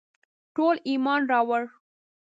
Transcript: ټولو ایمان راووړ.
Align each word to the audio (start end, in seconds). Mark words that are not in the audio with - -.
ټولو 0.53 0.79
ایمان 0.89 1.21
راووړ. 1.31 1.63